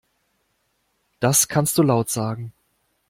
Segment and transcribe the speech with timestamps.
[1.19, 2.53] Das kannst du laut sagen.